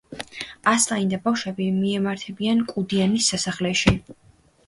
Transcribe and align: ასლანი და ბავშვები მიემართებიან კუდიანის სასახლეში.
ასლანი 0.69 1.05
და 1.09 1.17
ბავშვები 1.25 1.67
მიემართებიან 1.75 2.63
კუდიანის 2.73 3.27
სასახლეში. 3.35 3.93